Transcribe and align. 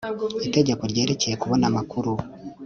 itegeko 0.47 0.83
ryerekeye 0.91 1.35
kubona 1.41 1.63
amakuru 1.71 2.11